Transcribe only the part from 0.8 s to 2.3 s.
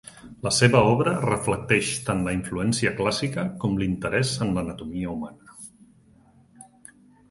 obra reflecteix tant